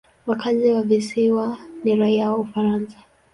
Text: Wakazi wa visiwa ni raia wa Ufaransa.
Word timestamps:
Wakazi 0.27 0.71
wa 0.71 0.81
visiwa 0.81 1.57
ni 1.83 1.95
raia 1.95 2.31
wa 2.31 2.37
Ufaransa. 2.37 2.97